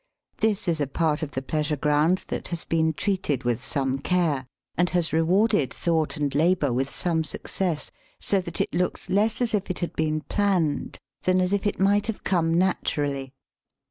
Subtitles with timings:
[0.37, 4.47] This is a part of the pleasure ground that has been treated with some care,
[4.75, 9.53] and has rewarded thought and labour with some success, so that it looks less as
[9.53, 13.31] if it had been planned than as if it might have come naturally.